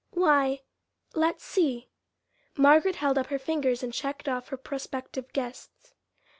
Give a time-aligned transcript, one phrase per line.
[0.15, 0.61] "Why,
[1.13, 1.91] let's see."
[2.57, 5.93] Margaret held up her fingers and checked off her prospective guests.